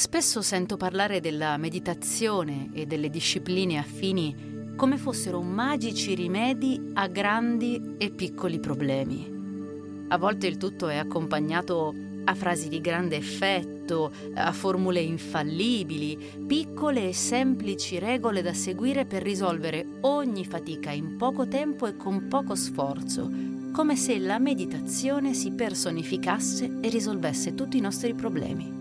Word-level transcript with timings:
Spesso 0.00 0.40
sento 0.40 0.78
parlare 0.78 1.20
della 1.20 1.58
meditazione 1.58 2.70
e 2.72 2.86
delle 2.86 3.10
discipline 3.10 3.76
affini 3.76 4.72
come 4.74 4.96
fossero 4.96 5.42
magici 5.42 6.14
rimedi 6.14 6.92
a 6.94 7.06
grandi 7.06 7.96
e 7.98 8.10
piccoli 8.10 8.60
problemi. 8.60 10.06
A 10.08 10.16
volte 10.16 10.46
il 10.46 10.56
tutto 10.56 10.88
è 10.88 10.96
accompagnato 10.96 11.94
a 12.24 12.34
frasi 12.34 12.70
di 12.70 12.80
grande 12.80 13.16
effetto, 13.16 14.10
a 14.36 14.52
formule 14.52 15.00
infallibili, 15.00 16.46
piccole 16.46 17.08
e 17.10 17.12
semplici 17.12 17.98
regole 17.98 18.40
da 18.40 18.54
seguire 18.54 19.04
per 19.04 19.22
risolvere 19.22 19.84
ogni 20.00 20.46
fatica 20.46 20.92
in 20.92 21.18
poco 21.18 21.46
tempo 21.46 21.86
e 21.86 21.98
con 21.98 22.26
poco 22.26 22.54
sforzo, 22.54 23.30
come 23.70 23.96
se 23.96 24.18
la 24.18 24.38
meditazione 24.38 25.34
si 25.34 25.52
personificasse 25.52 26.78
e 26.80 26.88
risolvesse 26.88 27.52
tutti 27.52 27.76
i 27.76 27.82
nostri 27.82 28.14
problemi 28.14 28.79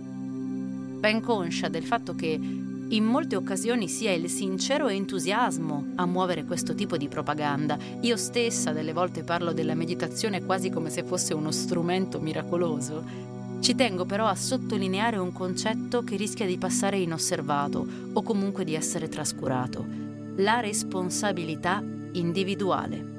ben 0.99 1.21
conscia 1.21 1.69
del 1.69 1.85
fatto 1.85 2.13
che 2.13 2.37
in 2.91 3.05
molte 3.05 3.37
occasioni 3.37 3.87
sia 3.87 4.11
il 4.11 4.29
sincero 4.29 4.89
entusiasmo 4.89 5.93
a 5.95 6.05
muovere 6.05 6.43
questo 6.43 6.75
tipo 6.75 6.97
di 6.97 7.07
propaganda. 7.07 7.77
Io 8.01 8.17
stessa 8.17 8.73
delle 8.73 8.91
volte 8.91 9.23
parlo 9.23 9.53
della 9.53 9.75
meditazione 9.75 10.43
quasi 10.43 10.69
come 10.69 10.89
se 10.89 11.03
fosse 11.03 11.33
uno 11.33 11.51
strumento 11.51 12.19
miracoloso. 12.19 13.27
Ci 13.61 13.75
tengo 13.75 14.05
però 14.05 14.25
a 14.25 14.35
sottolineare 14.35 15.17
un 15.17 15.31
concetto 15.31 16.03
che 16.03 16.17
rischia 16.17 16.45
di 16.45 16.57
passare 16.57 16.97
inosservato 16.97 17.87
o 18.11 18.21
comunque 18.21 18.65
di 18.65 18.73
essere 18.73 19.07
trascurato, 19.07 19.85
la 20.35 20.59
responsabilità 20.59 21.81
individuale. 22.13 23.17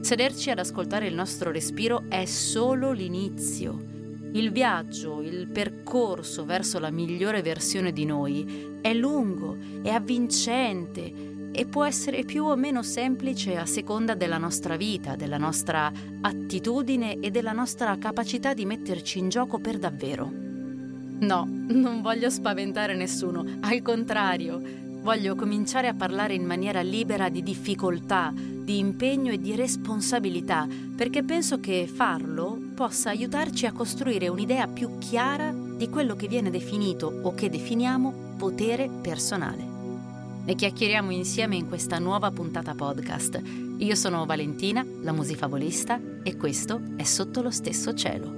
Sederci 0.00 0.50
ad 0.50 0.58
ascoltare 0.58 1.06
il 1.06 1.14
nostro 1.14 1.50
respiro 1.50 2.04
è 2.08 2.24
solo 2.24 2.92
l'inizio 2.92 3.91
il 4.32 4.50
viaggio, 4.50 5.20
il 5.20 5.48
percorso 5.48 6.44
verso 6.44 6.78
la 6.78 6.90
migliore 6.90 7.42
versione 7.42 7.92
di 7.92 8.04
noi 8.04 8.78
è 8.80 8.94
lungo, 8.94 9.56
è 9.82 9.90
avvincente 9.90 11.30
e 11.52 11.66
può 11.66 11.84
essere 11.84 12.24
più 12.24 12.44
o 12.44 12.56
meno 12.56 12.82
semplice 12.82 13.56
a 13.56 13.66
seconda 13.66 14.14
della 14.14 14.38
nostra 14.38 14.76
vita, 14.76 15.16
della 15.16 15.36
nostra 15.36 15.92
attitudine 16.22 17.20
e 17.20 17.30
della 17.30 17.52
nostra 17.52 17.96
capacità 17.98 18.54
di 18.54 18.64
metterci 18.64 19.18
in 19.18 19.28
gioco 19.28 19.58
per 19.58 19.78
davvero. 19.78 20.30
No, 21.20 21.46
non 21.68 22.00
voglio 22.00 22.30
spaventare 22.30 22.96
nessuno, 22.96 23.44
al 23.60 23.82
contrario, 23.82 24.60
voglio 25.02 25.34
cominciare 25.34 25.88
a 25.88 25.94
parlare 25.94 26.32
in 26.32 26.44
maniera 26.44 26.80
libera 26.80 27.28
di 27.28 27.42
difficoltà, 27.42 28.32
di 28.34 28.78
impegno 28.78 29.30
e 29.30 29.38
di 29.38 29.54
responsabilità, 29.54 30.66
perché 30.96 31.22
penso 31.22 31.60
che 31.60 31.86
farlo 31.86 32.70
possa 32.82 33.10
aiutarci 33.10 33.66
a 33.66 33.72
costruire 33.72 34.26
un'idea 34.26 34.66
più 34.66 34.98
chiara 34.98 35.52
di 35.52 35.88
quello 35.88 36.16
che 36.16 36.26
viene 36.26 36.50
definito 36.50 37.06
o 37.22 37.32
che 37.32 37.48
definiamo 37.48 38.34
potere 38.36 38.90
personale. 39.00 39.64
Ne 40.44 40.56
chiacchieriamo 40.56 41.12
insieme 41.12 41.54
in 41.54 41.68
questa 41.68 42.00
nuova 42.00 42.32
puntata 42.32 42.74
podcast. 42.74 43.40
Io 43.78 43.94
sono 43.94 44.26
Valentina, 44.26 44.84
la 45.00 45.12
musifavolista, 45.12 46.00
e 46.24 46.36
questo 46.36 46.80
è 46.96 47.04
Sotto 47.04 47.40
lo 47.40 47.52
stesso 47.52 47.94
cielo. 47.94 48.34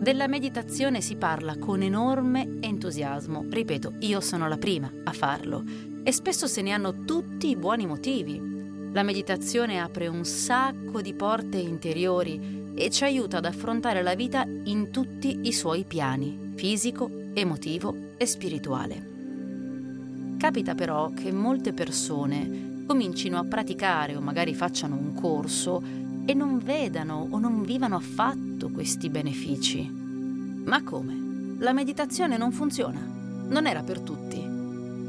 Della 0.00 0.28
meditazione 0.28 1.00
si 1.00 1.16
parla 1.16 1.56
con 1.56 1.80
enorme 1.80 2.58
entusiasmo. 2.60 3.46
Ripeto, 3.48 3.94
io 4.00 4.20
sono 4.20 4.46
la 4.46 4.58
prima 4.58 4.92
a 5.04 5.12
farlo 5.12 5.64
e 6.02 6.12
spesso 6.12 6.46
se 6.46 6.60
ne 6.60 6.72
hanno 6.72 7.06
tutti 7.06 7.48
i 7.48 7.56
buoni 7.56 7.86
motivi. 7.86 8.57
La 8.98 9.04
meditazione 9.04 9.80
apre 9.80 10.08
un 10.08 10.24
sacco 10.24 11.00
di 11.00 11.14
porte 11.14 11.56
interiori 11.56 12.72
e 12.74 12.90
ci 12.90 13.04
aiuta 13.04 13.36
ad 13.36 13.44
affrontare 13.44 14.02
la 14.02 14.16
vita 14.16 14.42
in 14.42 14.90
tutti 14.90 15.42
i 15.42 15.52
suoi 15.52 15.84
piani, 15.84 16.54
fisico, 16.56 17.08
emotivo 17.32 17.94
e 18.16 18.26
spirituale. 18.26 20.34
Capita 20.36 20.74
però 20.74 21.10
che 21.10 21.30
molte 21.30 21.72
persone 21.72 22.82
comincino 22.88 23.38
a 23.38 23.44
praticare 23.44 24.16
o 24.16 24.20
magari 24.20 24.52
facciano 24.52 24.96
un 24.96 25.14
corso 25.14 25.80
e 26.26 26.34
non 26.34 26.58
vedano 26.58 27.24
o 27.30 27.38
non 27.38 27.62
vivano 27.62 27.94
affatto 27.94 28.68
questi 28.70 29.10
benefici. 29.10 29.88
Ma 29.88 30.82
come? 30.82 31.56
La 31.60 31.72
meditazione 31.72 32.36
non 32.36 32.50
funziona? 32.50 32.98
Non 32.98 33.68
era 33.68 33.84
per 33.84 34.00
tutti? 34.00 34.44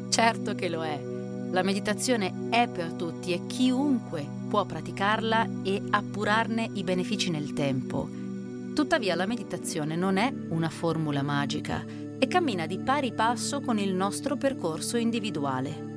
Certo 0.10 0.54
che 0.54 0.70
lo 0.70 0.84
è. 0.84 1.09
La 1.52 1.64
meditazione 1.64 2.50
è 2.50 2.68
per 2.68 2.94
tutti 2.94 3.34
e 3.34 3.48
chiunque 3.48 4.24
può 4.48 4.66
praticarla 4.66 5.48
e 5.64 5.82
appurarne 5.90 6.70
i 6.74 6.84
benefici 6.84 7.32
nel 7.32 7.54
tempo. 7.54 8.08
Tuttavia 8.76 9.16
la 9.16 9.26
meditazione 9.26 9.96
non 9.96 10.18
è 10.18 10.32
una 10.50 10.70
formula 10.70 11.24
magica 11.24 11.84
e 12.20 12.28
cammina 12.28 12.68
di 12.68 12.78
pari 12.78 13.14
passo 13.14 13.62
con 13.62 13.80
il 13.80 13.96
nostro 13.96 14.38
percorso 14.38 14.98
individuale. 14.98 15.88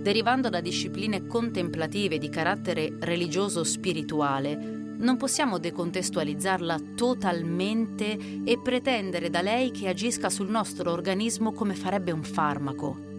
Derivando 0.00 0.48
da 0.48 0.62
discipline 0.62 1.26
contemplative 1.26 2.16
di 2.16 2.30
carattere 2.30 2.96
religioso-spirituale, 2.98 4.56
non 4.96 5.18
possiamo 5.18 5.58
decontestualizzarla 5.58 6.78
totalmente 6.96 8.16
e 8.42 8.58
pretendere 8.58 9.28
da 9.28 9.42
lei 9.42 9.70
che 9.70 9.88
agisca 9.88 10.30
sul 10.30 10.48
nostro 10.48 10.90
organismo 10.90 11.52
come 11.52 11.74
farebbe 11.74 12.10
un 12.10 12.22
farmaco. 12.22 13.11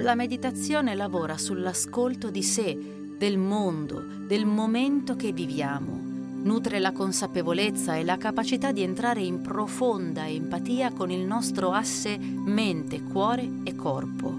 La 0.00 0.14
meditazione 0.14 0.94
lavora 0.94 1.38
sull'ascolto 1.38 2.30
di 2.30 2.42
sé, 2.42 2.78
del 3.16 3.38
mondo, 3.38 4.04
del 4.26 4.44
momento 4.44 5.16
che 5.16 5.32
viviamo. 5.32 5.98
Nutre 6.42 6.78
la 6.80 6.92
consapevolezza 6.92 7.96
e 7.96 8.04
la 8.04 8.18
capacità 8.18 8.72
di 8.72 8.82
entrare 8.82 9.22
in 9.22 9.40
profonda 9.40 10.28
empatia 10.28 10.92
con 10.92 11.10
il 11.10 11.24
nostro 11.24 11.72
asse 11.72 12.18
mente, 12.18 13.02
cuore 13.04 13.50
e 13.64 13.74
corpo. 13.74 14.34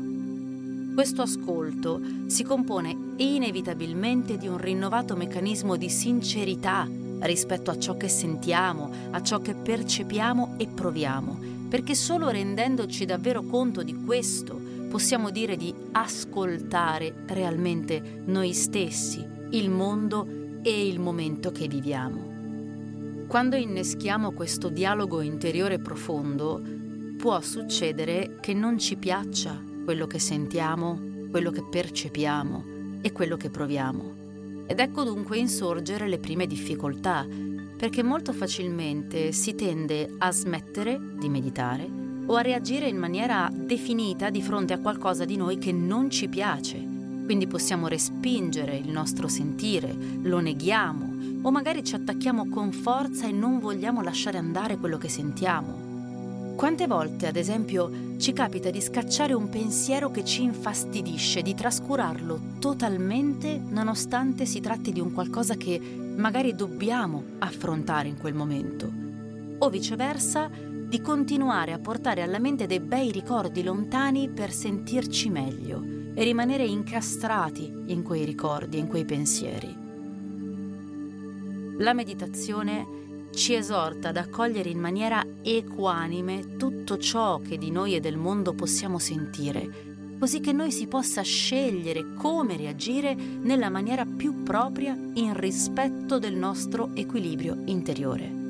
Questo 0.93 1.23
ascolto 1.23 2.01
si 2.27 2.43
compone 2.43 3.15
inevitabilmente 3.17 4.37
di 4.37 4.47
un 4.47 4.57
rinnovato 4.57 5.15
meccanismo 5.15 5.75
di 5.75 5.89
sincerità 5.89 6.87
rispetto 7.21 7.71
a 7.71 7.79
ciò 7.79 7.97
che 7.97 8.07
sentiamo, 8.07 8.91
a 9.09 9.23
ciò 9.23 9.41
che 9.41 9.55
percepiamo 9.55 10.53
e 10.57 10.67
proviamo, 10.67 11.39
perché 11.67 11.95
solo 11.95 12.29
rendendoci 12.29 13.05
davvero 13.05 13.41
conto 13.41 13.81
di 13.81 13.95
questo 14.05 14.56
possiamo 14.89 15.29
dire 15.29 15.55
di 15.55 15.73
ascoltare 15.91 17.13
realmente 17.27 18.21
noi 18.25 18.53
stessi, 18.53 19.25
il 19.51 19.69
mondo 19.69 20.59
e 20.61 20.87
il 20.87 20.99
momento 20.99 21.51
che 21.51 21.67
viviamo. 21.67 23.25
Quando 23.27 23.55
inneschiamo 23.57 24.31
questo 24.31 24.69
dialogo 24.69 25.21
interiore 25.21 25.79
profondo, 25.79 26.61
può 27.17 27.39
succedere 27.41 28.37
che 28.39 28.53
non 28.53 28.77
ci 28.77 28.95
piaccia 28.95 29.61
quello 29.83 30.07
che 30.07 30.19
sentiamo, 30.19 30.99
quello 31.29 31.51
che 31.51 31.63
percepiamo 31.63 32.99
e 33.01 33.11
quello 33.11 33.35
che 33.35 33.49
proviamo. 33.49 34.65
Ed 34.67 34.79
ecco 34.79 35.03
dunque 35.03 35.37
insorgere 35.37 36.07
le 36.07 36.19
prime 36.19 36.47
difficoltà, 36.47 37.25
perché 37.77 38.03
molto 38.03 38.33
facilmente 38.33 39.31
si 39.31 39.55
tende 39.55 40.15
a 40.17 40.31
smettere 40.31 40.99
di 41.17 41.29
meditare 41.29 42.06
o 42.27 42.35
a 42.35 42.41
reagire 42.41 42.87
in 42.87 42.97
maniera 42.97 43.49
definita 43.51 44.29
di 44.29 44.41
fronte 44.41 44.73
a 44.73 44.79
qualcosa 44.79 45.25
di 45.25 45.35
noi 45.35 45.57
che 45.57 45.71
non 45.71 46.09
ci 46.09 46.27
piace. 46.27 46.77
Quindi 47.25 47.47
possiamo 47.47 47.87
respingere 47.87 48.77
il 48.77 48.89
nostro 48.89 49.27
sentire, 49.27 49.95
lo 50.21 50.39
neghiamo 50.39 51.15
o 51.41 51.51
magari 51.51 51.83
ci 51.83 51.95
attacchiamo 51.95 52.47
con 52.49 52.71
forza 52.71 53.27
e 53.27 53.31
non 53.31 53.59
vogliamo 53.59 54.01
lasciare 54.01 54.37
andare 54.37 54.77
quello 54.77 54.97
che 54.97 55.09
sentiamo. 55.09 56.55
Quante 56.55 56.87
volte, 56.87 57.27
ad 57.27 57.35
esempio, 57.35 58.15
ci 58.17 58.33
capita 58.33 58.71
di 58.71 58.81
scacciare 58.81 59.33
un 59.33 59.47
pensiero 59.47 60.09
che 60.09 60.25
ci 60.25 60.41
infastidisce, 60.41 61.43
di 61.43 61.53
trascurarlo 61.53 62.55
totalmente 62.59 63.61
nonostante 63.63 64.45
si 64.45 64.59
tratti 64.59 64.91
di 64.91 64.99
un 64.99 65.13
qualcosa 65.13 65.55
che 65.55 65.79
magari 65.79 66.55
dobbiamo 66.55 67.23
affrontare 67.37 68.07
in 68.07 68.17
quel 68.17 68.33
momento. 68.33 68.91
O 69.59 69.69
viceversa, 69.69 70.49
di 70.87 71.01
continuare 71.01 71.73
a 71.73 71.79
portare 71.79 72.21
alla 72.21 72.39
mente 72.39 72.65
dei 72.65 72.79
bei 72.79 73.11
ricordi 73.11 73.61
lontani 73.61 74.29
per 74.29 74.53
sentirci 74.53 75.29
meglio 75.29 75.83
e 76.13 76.23
rimanere 76.23 76.65
incastrati 76.65 77.71
in 77.87 78.03
quei 78.03 78.23
ricordi, 78.23 78.79
in 78.79 78.87
quei 78.87 79.03
pensieri. 79.03 79.75
La 81.79 81.93
meditazione 81.93 83.27
ci 83.31 83.53
esorta 83.53 84.09
ad 84.09 84.17
accogliere 84.17 84.69
in 84.69 84.79
maniera 84.79 85.23
equanime 85.41 86.55
tutto 86.55 86.97
ciò 86.97 87.39
che 87.39 87.57
di 87.57 87.69
noi 87.69 87.93
e 87.93 87.99
del 87.99 88.15
mondo 88.15 88.53
possiamo 88.53 88.97
sentire, 88.97 90.15
così 90.17 90.39
che 90.39 90.53
noi 90.53 90.71
si 90.71 90.87
possa 90.87 91.21
scegliere 91.21 92.13
come 92.13 92.55
reagire 92.55 93.13
nella 93.13 93.69
maniera 93.69 94.05
più 94.05 94.41
propria 94.41 94.97
in 95.15 95.33
rispetto 95.37 96.17
del 96.17 96.35
nostro 96.35 96.91
equilibrio 96.95 97.61
interiore. 97.65 98.45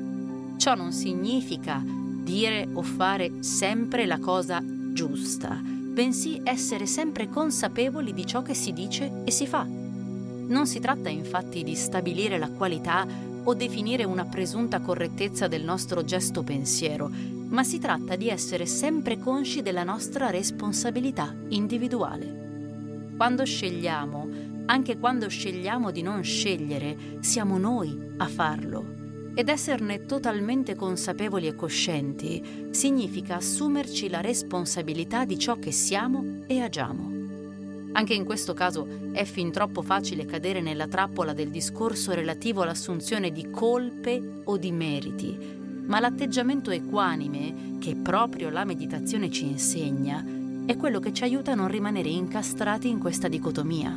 Ciò 0.56 0.74
non 0.76 0.92
significa 0.92 2.06
dire 2.28 2.68
o 2.74 2.82
fare 2.82 3.42
sempre 3.42 4.04
la 4.04 4.18
cosa 4.18 4.62
giusta, 4.62 5.58
bensì 5.64 6.38
essere 6.44 6.84
sempre 6.84 7.30
consapevoli 7.30 8.12
di 8.12 8.26
ciò 8.26 8.42
che 8.42 8.52
si 8.52 8.74
dice 8.74 9.22
e 9.24 9.30
si 9.30 9.46
fa. 9.46 9.64
Non 9.64 10.66
si 10.66 10.78
tratta 10.78 11.08
infatti 11.08 11.64
di 11.64 11.74
stabilire 11.74 12.36
la 12.36 12.50
qualità 12.50 13.06
o 13.44 13.54
definire 13.54 14.04
una 14.04 14.26
presunta 14.26 14.80
correttezza 14.80 15.48
del 15.48 15.64
nostro 15.64 16.04
gesto 16.04 16.42
pensiero, 16.42 17.10
ma 17.48 17.64
si 17.64 17.78
tratta 17.78 18.14
di 18.14 18.28
essere 18.28 18.66
sempre 18.66 19.18
consci 19.18 19.62
della 19.62 19.82
nostra 19.82 20.28
responsabilità 20.28 21.34
individuale. 21.48 23.14
Quando 23.16 23.46
scegliamo, 23.46 24.28
anche 24.66 24.98
quando 24.98 25.28
scegliamo 25.28 25.90
di 25.90 26.02
non 26.02 26.22
scegliere, 26.22 27.16
siamo 27.20 27.56
noi 27.56 27.98
a 28.18 28.26
farlo. 28.26 28.97
Ed 29.38 29.48
esserne 29.48 30.04
totalmente 30.04 30.74
consapevoli 30.74 31.46
e 31.46 31.54
coscienti 31.54 32.66
significa 32.72 33.36
assumerci 33.36 34.08
la 34.08 34.20
responsabilità 34.20 35.24
di 35.24 35.38
ciò 35.38 35.60
che 35.60 35.70
siamo 35.70 36.42
e 36.48 36.60
agiamo. 36.60 37.12
Anche 37.92 38.14
in 38.14 38.24
questo 38.24 38.52
caso 38.52 38.84
è 39.12 39.22
fin 39.22 39.52
troppo 39.52 39.82
facile 39.82 40.24
cadere 40.24 40.60
nella 40.60 40.88
trappola 40.88 41.34
del 41.34 41.50
discorso 41.50 42.12
relativo 42.14 42.62
all'assunzione 42.62 43.30
di 43.30 43.48
colpe 43.48 44.40
o 44.42 44.56
di 44.56 44.72
meriti, 44.72 45.38
ma 45.86 46.00
l'atteggiamento 46.00 46.72
equanime 46.72 47.76
che 47.78 47.94
proprio 47.94 48.50
la 48.50 48.64
meditazione 48.64 49.30
ci 49.30 49.46
insegna 49.46 50.26
è 50.66 50.76
quello 50.76 50.98
che 50.98 51.12
ci 51.12 51.22
aiuta 51.22 51.52
a 51.52 51.54
non 51.54 51.68
rimanere 51.68 52.08
incastrati 52.08 52.88
in 52.88 52.98
questa 52.98 53.28
dicotomia. 53.28 53.96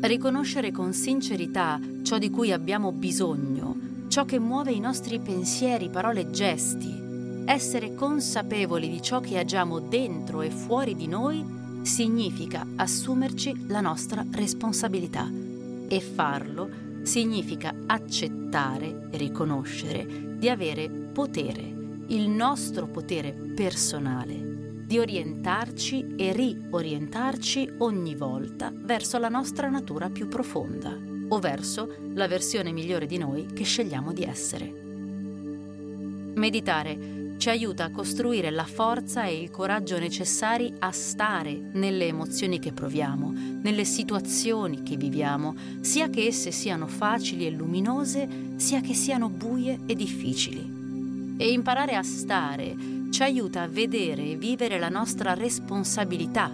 Riconoscere 0.00 0.72
con 0.72 0.92
sincerità 0.92 1.78
ciò 2.02 2.18
di 2.18 2.28
cui 2.28 2.50
abbiamo 2.50 2.90
bisogno, 2.90 3.67
ciò 4.08 4.24
che 4.24 4.38
muove 4.38 4.72
i 4.72 4.80
nostri 4.80 5.20
pensieri, 5.20 5.90
parole 5.90 6.20
e 6.22 6.30
gesti, 6.30 7.42
essere 7.44 7.94
consapevoli 7.94 8.88
di 8.88 9.02
ciò 9.02 9.20
che 9.20 9.38
agiamo 9.38 9.80
dentro 9.80 10.40
e 10.40 10.50
fuori 10.50 10.96
di 10.96 11.06
noi 11.06 11.44
significa 11.82 12.66
assumerci 12.76 13.66
la 13.68 13.80
nostra 13.80 14.24
responsabilità. 14.32 15.30
E 15.88 16.00
farlo 16.00 16.68
significa 17.02 17.74
accettare 17.86 19.08
e 19.10 19.16
riconoscere 19.16 20.36
di 20.36 20.48
avere 20.48 20.88
potere, 20.88 21.76
il 22.08 22.28
nostro 22.28 22.86
potere 22.86 23.32
personale, 23.32 24.84
di 24.86 24.98
orientarci 24.98 26.14
e 26.16 26.32
riorientarci 26.32 27.74
ogni 27.78 28.14
volta 28.14 28.72
verso 28.74 29.18
la 29.18 29.28
nostra 29.28 29.68
natura 29.68 30.08
più 30.08 30.28
profonda 30.28 31.07
o 31.28 31.38
verso 31.38 31.94
la 32.14 32.26
versione 32.26 32.72
migliore 32.72 33.06
di 33.06 33.18
noi 33.18 33.46
che 33.52 33.64
scegliamo 33.64 34.12
di 34.12 34.22
essere. 34.22 34.72
Meditare 36.34 37.16
ci 37.38 37.50
aiuta 37.50 37.84
a 37.84 37.90
costruire 37.90 38.50
la 38.50 38.64
forza 38.64 39.24
e 39.24 39.40
il 39.40 39.50
coraggio 39.50 39.98
necessari 39.98 40.74
a 40.80 40.90
stare 40.90 41.56
nelle 41.72 42.06
emozioni 42.06 42.58
che 42.58 42.72
proviamo, 42.72 43.32
nelle 43.62 43.84
situazioni 43.84 44.82
che 44.82 44.96
viviamo, 44.96 45.54
sia 45.80 46.10
che 46.10 46.26
esse 46.26 46.50
siano 46.50 46.88
facili 46.88 47.46
e 47.46 47.50
luminose, 47.50 48.28
sia 48.56 48.80
che 48.80 48.92
siano 48.92 49.28
buie 49.28 49.78
e 49.86 49.94
difficili. 49.94 51.36
E 51.36 51.52
imparare 51.52 51.94
a 51.94 52.02
stare 52.02 52.74
ci 53.10 53.22
aiuta 53.22 53.62
a 53.62 53.68
vedere 53.68 54.32
e 54.32 54.36
vivere 54.36 54.78
la 54.78 54.88
nostra 54.88 55.34
responsabilità, 55.34 56.50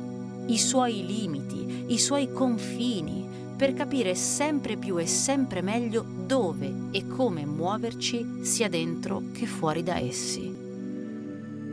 i 0.46 0.58
suoi 0.58 1.06
limiti, 1.06 1.86
i 1.88 1.98
suoi 1.98 2.30
confini, 2.30 3.23
per 3.56 3.72
capire 3.72 4.14
sempre 4.14 4.76
più 4.76 4.98
e 4.98 5.06
sempre 5.06 5.62
meglio 5.62 6.04
dove 6.04 6.72
e 6.90 7.06
come 7.06 7.44
muoverci 7.46 8.40
sia 8.42 8.68
dentro 8.68 9.22
che 9.32 9.46
fuori 9.46 9.82
da 9.82 9.98
essi. 9.98 10.62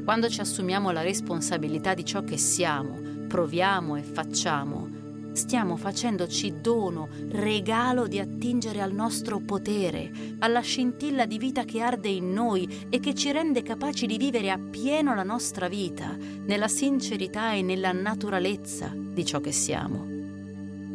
Quando 0.03 0.29
ci 0.29 0.41
assumiamo 0.41 0.91
la 0.91 1.01
responsabilità 1.01 1.93
di 1.93 2.05
ciò 2.05 2.23
che 2.23 2.37
siamo, 2.37 2.99
proviamo 3.27 3.95
e 3.95 4.01
facciamo, 4.01 4.89
stiamo 5.33 5.77
facendoci 5.77 6.59
dono, 6.59 7.07
regalo 7.29 8.07
di 8.07 8.19
attingere 8.19 8.81
al 8.81 8.93
nostro 8.93 9.39
potere, 9.39 10.11
alla 10.39 10.59
scintilla 10.61 11.25
di 11.25 11.37
vita 11.37 11.63
che 11.63 11.81
arde 11.81 12.09
in 12.09 12.33
noi 12.33 12.87
e 12.89 12.99
che 12.99 13.13
ci 13.13 13.31
rende 13.31 13.63
capaci 13.63 14.05
di 14.05 14.17
vivere 14.17 14.51
appieno 14.51 15.15
la 15.15 15.23
nostra 15.23 15.67
vita, 15.67 16.15
nella 16.45 16.67
sincerità 16.67 17.53
e 17.53 17.61
nella 17.61 17.91
naturalezza 17.91 18.91
di 18.93 19.23
ciò 19.23 19.39
che 19.39 19.51
siamo. 19.51 20.10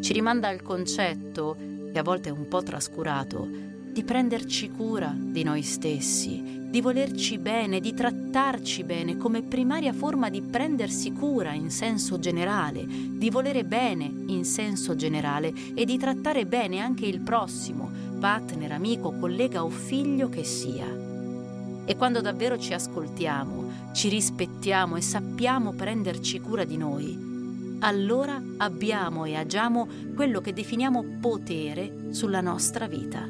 Ci 0.07 0.13
rimanda 0.13 0.47
al 0.47 0.63
concetto, 0.63 1.57
che 1.93 1.99
a 1.99 2.03
volte 2.05 2.29
è 2.29 2.33
un 2.33 2.47
po' 2.47 2.63
trascurato, 2.63 3.45
di 3.91 4.05
prenderci 4.05 4.71
cura 4.71 5.13
di 5.13 5.43
noi 5.43 5.63
stessi, 5.63 6.69
di 6.71 6.81
volerci 6.81 7.39
bene, 7.39 7.81
di 7.81 7.93
trattarci 7.93 8.85
bene 8.85 9.17
come 9.17 9.43
primaria 9.43 9.93
forma 9.93 10.31
di 10.31 10.43
prendersi 10.43 11.11
cura 11.11 11.55
in 11.55 11.73
senso 11.73 12.21
generale, 12.21 12.87
di 12.87 13.31
volere 13.31 13.65
bene 13.65 14.05
in 14.05 14.45
senso 14.45 14.95
generale 14.95 15.53
e 15.75 15.85
di 15.85 15.99
trattare 15.99 16.47
bene 16.47 16.79
anche 16.79 17.07
il 17.07 17.19
prossimo, 17.19 17.91
partner, 18.21 18.71
amico, 18.71 19.11
collega 19.11 19.65
o 19.65 19.71
figlio 19.71 20.29
che 20.29 20.45
sia. 20.45 20.87
E 21.85 21.97
quando 21.97 22.21
davvero 22.21 22.57
ci 22.61 22.73
ascoltiamo, 22.73 23.91
ci 23.93 24.09
rispettiamo 24.09 24.95
e 24.95 25.01
sappiamo 25.01 25.73
prenderci 25.73 26.39
cura 26.39 26.63
di 26.63 26.77
noi, 26.77 27.26
allora 27.81 28.43
abbiamo 28.59 29.25
e 29.25 29.35
agiamo 29.35 29.87
quello 30.15 30.41
che 30.41 30.53
definiamo 30.53 31.19
potere 31.21 32.09
sulla 32.11 32.41
nostra 32.41 32.87
vita. 32.87 33.27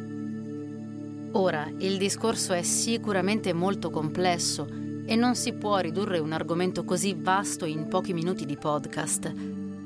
Ora, 1.32 1.70
il 1.78 1.98
discorso 1.98 2.52
è 2.52 2.62
sicuramente 2.62 3.52
molto 3.52 3.90
complesso 3.90 4.66
e 5.04 5.14
non 5.16 5.34
si 5.34 5.52
può 5.52 5.78
ridurre 5.78 6.18
un 6.18 6.32
argomento 6.32 6.84
così 6.84 7.14
vasto 7.16 7.64
in 7.64 7.88
pochi 7.88 8.12
minuti 8.12 8.46
di 8.46 8.56
podcast, 8.56 9.32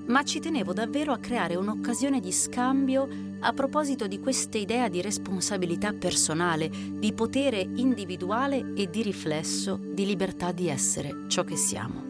ma 0.06 0.22
ci 0.22 0.40
tenevo 0.40 0.72
davvero 0.72 1.12
a 1.12 1.18
creare 1.18 1.56
un'occasione 1.56 2.20
di 2.20 2.32
scambio 2.32 3.08
a 3.40 3.52
proposito 3.52 4.06
di 4.06 4.20
questa 4.20 4.58
idea 4.58 4.88
di 4.88 5.00
responsabilità 5.00 5.92
personale, 5.92 6.70
di 6.70 7.12
potere 7.12 7.60
individuale 7.60 8.72
e 8.74 8.88
di 8.88 9.02
riflesso 9.02 9.78
di 9.82 10.06
libertà 10.06 10.52
di 10.52 10.68
essere 10.68 11.24
ciò 11.28 11.44
che 11.44 11.56
siamo. 11.56 12.09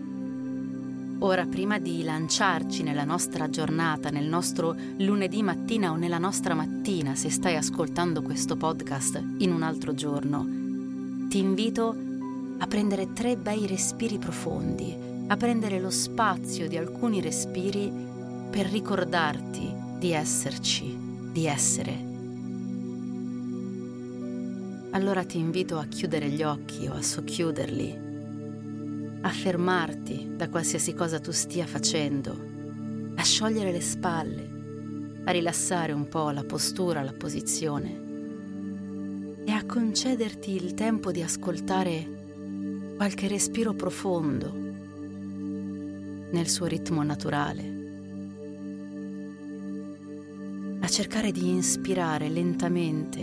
Ora, 1.23 1.45
prima 1.45 1.79
di 1.79 2.03
lanciarci 2.03 2.83
nella 2.83 3.05
nostra 3.05 3.51
giornata, 3.51 4.09
nel 4.09 4.25
nostro 4.25 4.75
lunedì 4.97 5.43
mattina 5.43 5.91
o 5.91 5.97
nella 5.97 6.17
nostra 6.17 6.55
mattina, 6.55 7.15
se 7.15 7.29
stai 7.29 7.57
ascoltando 7.57 8.23
questo 8.23 8.57
podcast 8.57 9.23
in 9.39 9.53
un 9.53 9.63
altro 9.63 9.93
giorno, 9.93 10.47
ti 11.29 11.37
invito 11.39 11.95
a 12.57 12.67
prendere 12.67 13.13
tre 13.13 13.37
bei 13.37 13.67
respiri 13.67 14.17
profondi, 14.17 14.97
a 15.27 15.37
prendere 15.37 15.79
lo 15.79 15.91
spazio 15.91 16.67
di 16.67 16.79
alcuni 16.79 17.21
respiri 17.21 17.93
per 18.51 18.65
ricordarti 18.65 19.71
di 19.99 20.13
esserci, 20.13 20.97
di 21.33 21.45
essere. 21.45 22.09
Allora 24.93 25.23
ti 25.25 25.37
invito 25.37 25.79
a 25.79 25.85
chiudere 25.85 26.31
gli 26.31 26.43
occhi 26.43 26.87
o 26.87 26.95
a 26.95 27.03
socchiuderli 27.03 28.09
a 29.23 29.29
fermarti 29.29 30.33
da 30.37 30.49
qualsiasi 30.49 30.95
cosa 30.95 31.21
tu 31.21 31.31
stia 31.31 31.67
facendo, 31.67 33.13
a 33.15 33.23
sciogliere 33.23 33.71
le 33.71 33.81
spalle, 33.81 35.23
a 35.25 35.31
rilassare 35.31 35.93
un 35.93 36.09
po' 36.09 36.31
la 36.31 36.45
postura, 36.45 37.03
la 37.03 37.13
posizione 37.13 38.09
e 39.45 39.53
a 39.53 39.65
concederti 39.65 40.55
il 40.55 40.73
tempo 40.75 41.13
di 41.13 41.23
ascoltare 41.23 42.95
qualche 42.97 43.29
respiro 43.29 43.75
profondo 43.75 44.53
nel 46.31 46.49
suo 46.49 46.67
ritmo 46.67 47.03
naturale. 47.03 47.79
A 50.81 50.89
cercare 50.89 51.31
di 51.31 51.51
inspirare 51.51 52.29
lentamente 52.29 53.21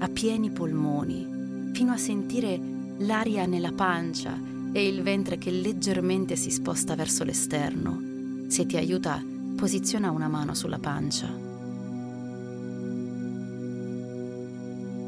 a 0.00 0.08
pieni 0.08 0.50
polmoni 0.50 1.70
fino 1.72 1.92
a 1.92 1.96
sentire 1.96 2.60
l'aria 2.98 3.46
nella 3.46 3.72
pancia 3.72 4.56
e 4.72 4.86
il 4.86 5.02
ventre 5.02 5.38
che 5.38 5.50
leggermente 5.50 6.36
si 6.36 6.50
sposta 6.50 6.94
verso 6.94 7.24
l'esterno. 7.24 8.46
Se 8.48 8.66
ti 8.66 8.76
aiuta, 8.76 9.22
posiziona 9.56 10.10
una 10.10 10.28
mano 10.28 10.54
sulla 10.54 10.78
pancia. 10.78 11.28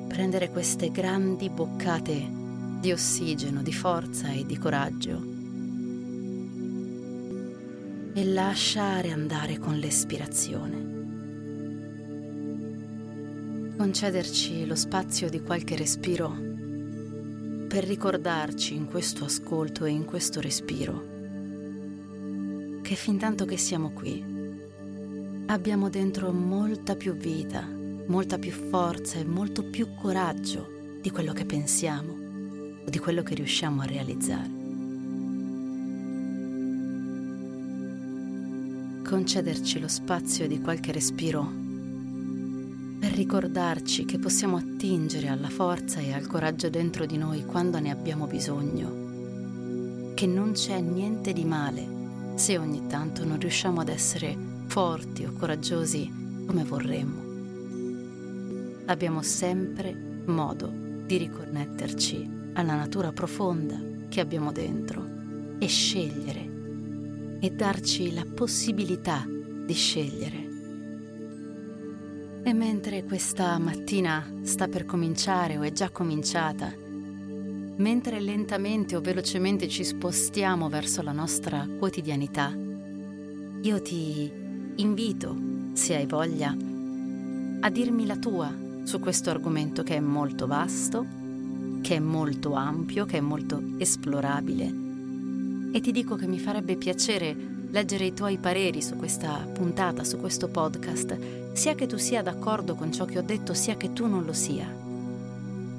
Prendere 0.08 0.50
queste 0.50 0.90
grandi 0.90 1.48
boccate 1.50 2.28
di 2.80 2.92
ossigeno, 2.92 3.62
di 3.62 3.72
forza 3.72 4.30
e 4.30 4.44
di 4.44 4.58
coraggio. 4.58 5.22
E 8.12 8.24
lasciare 8.24 9.12
andare 9.12 9.58
con 9.58 9.76
l'espirazione. 9.76 10.88
Concederci 13.76 14.66
lo 14.66 14.74
spazio 14.74 15.30
di 15.30 15.40
qualche 15.40 15.76
respiro 15.76 16.49
per 17.70 17.84
ricordarci 17.84 18.74
in 18.74 18.86
questo 18.86 19.26
ascolto 19.26 19.84
e 19.84 19.90
in 19.90 20.04
questo 20.04 20.40
respiro 20.40 21.06
che 22.82 22.96
fin 22.96 23.16
tanto 23.16 23.44
che 23.44 23.56
siamo 23.56 23.92
qui 23.92 24.24
abbiamo 25.46 25.88
dentro 25.88 26.32
molta 26.32 26.96
più 26.96 27.12
vita, 27.12 27.64
molta 28.06 28.38
più 28.38 28.50
forza 28.50 29.20
e 29.20 29.24
molto 29.24 29.62
più 29.62 29.94
coraggio 29.94 30.98
di 31.00 31.10
quello 31.10 31.32
che 31.32 31.44
pensiamo 31.44 32.12
o 32.84 32.90
di 32.90 32.98
quello 32.98 33.22
che 33.22 33.36
riusciamo 33.36 33.82
a 33.82 33.86
realizzare. 33.86 34.50
Concederci 39.04 39.78
lo 39.78 39.86
spazio 39.86 40.48
di 40.48 40.60
qualche 40.60 40.90
respiro 40.90 41.59
per 43.10 43.18
ricordarci 43.18 44.04
che 44.04 44.20
possiamo 44.20 44.56
attingere 44.56 45.26
alla 45.26 45.48
forza 45.48 45.98
e 45.98 46.12
al 46.12 46.28
coraggio 46.28 46.70
dentro 46.70 47.06
di 47.06 47.18
noi 47.18 47.44
quando 47.44 47.80
ne 47.80 47.90
abbiamo 47.90 48.28
bisogno, 48.28 50.12
che 50.14 50.28
non 50.28 50.52
c'è 50.52 50.78
niente 50.80 51.32
di 51.32 51.44
male 51.44 51.84
se 52.36 52.56
ogni 52.56 52.86
tanto 52.86 53.24
non 53.24 53.40
riusciamo 53.40 53.80
ad 53.80 53.88
essere 53.88 54.38
forti 54.66 55.24
o 55.24 55.32
coraggiosi 55.32 56.44
come 56.46 56.62
vorremmo. 56.62 57.22
Abbiamo 58.86 59.22
sempre 59.22 60.22
modo 60.26 60.72
di 61.04 61.16
riconnetterci 61.16 62.52
alla 62.52 62.76
natura 62.76 63.10
profonda 63.10 63.76
che 64.08 64.20
abbiamo 64.20 64.52
dentro 64.52 65.04
e 65.58 65.66
scegliere 65.66 67.38
e 67.40 67.50
darci 67.50 68.14
la 68.14 68.24
possibilità 68.24 69.26
di 69.26 69.74
scegliere. 69.74 70.39
E 72.42 72.54
mentre 72.54 73.04
questa 73.04 73.58
mattina 73.58 74.26
sta 74.42 74.66
per 74.66 74.86
cominciare 74.86 75.58
o 75.58 75.62
è 75.62 75.72
già 75.72 75.90
cominciata, 75.90 76.72
mentre 77.76 78.18
lentamente 78.18 78.96
o 78.96 79.00
velocemente 79.02 79.68
ci 79.68 79.84
spostiamo 79.84 80.70
verso 80.70 81.02
la 81.02 81.12
nostra 81.12 81.68
quotidianità, 81.78 82.50
io 83.62 83.82
ti 83.82 84.32
invito, 84.76 85.36
se 85.74 85.94
hai 85.94 86.06
voglia, 86.06 86.56
a 87.60 87.70
dirmi 87.70 88.06
la 88.06 88.16
tua 88.16 88.50
su 88.84 88.98
questo 89.00 89.28
argomento 89.28 89.82
che 89.82 89.96
è 89.96 90.00
molto 90.00 90.46
vasto, 90.46 91.04
che 91.82 91.96
è 91.96 92.00
molto 92.00 92.54
ampio, 92.54 93.04
che 93.04 93.18
è 93.18 93.20
molto 93.20 93.62
esplorabile. 93.76 94.74
E 95.72 95.80
ti 95.80 95.92
dico 95.92 96.16
che 96.16 96.26
mi 96.26 96.38
farebbe 96.38 96.76
piacere 96.76 97.59
leggere 97.70 98.06
i 98.06 98.14
tuoi 98.14 98.38
pareri 98.38 98.82
su 98.82 98.96
questa 98.96 99.46
puntata, 99.52 100.04
su 100.04 100.18
questo 100.18 100.48
podcast, 100.48 101.52
sia 101.52 101.74
che 101.74 101.86
tu 101.86 101.96
sia 101.96 102.22
d'accordo 102.22 102.74
con 102.74 102.92
ciò 102.92 103.04
che 103.04 103.18
ho 103.18 103.22
detto, 103.22 103.54
sia 103.54 103.76
che 103.76 103.92
tu 103.92 104.06
non 104.06 104.24
lo 104.24 104.32
sia. 104.32 104.66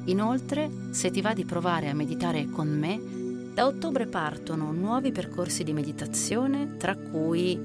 Inoltre, 0.06 0.70
se 0.92 1.12
ti 1.12 1.22
va 1.22 1.34
di 1.34 1.46
provare 1.46 1.90
a 1.90 1.94
meditare 1.94 2.50
con 2.50 2.68
me, 2.68 3.20
da 3.54 3.66
ottobre 3.66 4.08
partono 4.08 4.72
nuovi 4.72 5.12
percorsi 5.12 5.64
di 5.64 5.74
meditazione, 5.74 6.78
tra 6.78 6.96
cui 6.96 7.60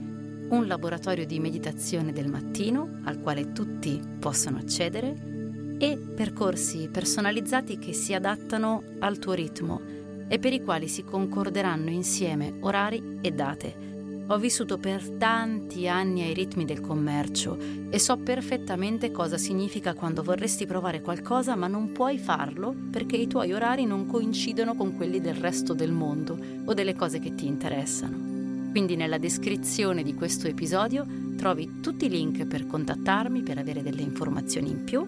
un 0.49 0.67
laboratorio 0.67 1.25
di 1.25 1.39
meditazione 1.39 2.13
del 2.13 2.29
mattino, 2.29 3.01
al 3.05 3.21
quale 3.21 3.53
tutti 3.53 4.01
possono 4.19 4.59
accedere, 4.59 5.35
e 5.79 5.97
percorsi 5.97 6.89
personalizzati 6.91 7.79
che 7.79 7.93
si 7.93 8.15
adattano 8.15 8.83
al 8.99 9.19
tuo 9.19 9.35
ritmo 9.35 9.81
e 10.29 10.39
per 10.39 10.53
i 10.53 10.63
quali 10.63 10.89
si 10.89 11.05
concorderanno 11.05 11.91
insieme 11.91 12.57
orari 12.61 13.19
e 13.21 13.31
date 13.31 13.95
ho 14.29 14.39
vissuto 14.39 14.77
per 14.77 15.09
tanti 15.11 15.87
anni 15.87 16.23
ai 16.23 16.35
ritmi 16.35 16.65
del 16.65 16.81
commercio 16.81 17.57
e 17.89 17.99
so 18.01 18.17
perfettamente 18.17 19.13
cosa 19.13 19.39
significa 19.39 19.95
quando 19.95 20.25
vorresti 20.25 20.67
provare 20.67 21.01
qualcosa 21.01 21.55
ma 21.55 21.69
non 21.69 21.93
puoi 21.93 22.19
farlo 22.19 22.75
perché 22.91 23.17
i 23.17 23.29
tuoi 23.29 23.53
orari 23.53 23.85
non 23.85 24.07
coincidono 24.07 24.75
con 24.75 24.97
quelli 24.97 25.21
del 25.21 25.37
resto 25.37 25.75
del 25.75 25.93
mondo 25.93 26.37
o 26.65 26.75
delle 26.75 26.97
cose 26.97 27.21
che 27.21 27.37
ti 27.37 27.47
interessano. 27.47 28.71
Quindi 28.73 28.97
nella 28.97 29.19
descrizione 29.19 30.03
di 30.03 30.15
questo 30.15 30.49
episodio 30.49 31.07
trovi 31.37 31.81
tutti 31.81 32.07
i 32.07 32.11
link 32.11 32.47
per 32.47 32.67
contattarmi 32.67 33.43
per 33.43 33.59
avere 33.59 33.81
delle 33.81 34.03
informazioni 34.03 34.71
in 34.71 34.83
più 34.83 35.07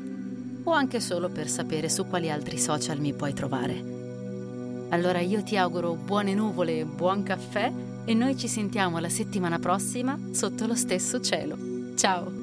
o 0.63 0.71
anche 0.71 1.01
solo 1.01 1.29
per 1.29 1.49
sapere 1.49 1.89
su 1.89 2.07
quali 2.07 2.31
altri 2.31 2.57
social 2.57 3.01
mi 3.01 3.13
puoi 3.15 3.35
trovare. 3.35 3.97
Allora 4.91 5.19
io 5.19 5.43
ti 5.43 5.57
auguro 5.57 5.95
buone 5.95 6.35
nuvole 6.35 6.79
e 6.79 6.85
buon 6.85 7.25
caffè 7.25 7.71
e 8.09 8.15
noi 8.15 8.39
ci 8.39 8.49
sentiamo 8.49 8.99
la 9.01 9.11
settimana 9.11 9.59
prossima 9.59 10.19
sotto 10.33 10.67
lo 10.67 10.75
stesso 10.75 11.21
cielo. 11.21 11.59
Ciao! 11.95 12.38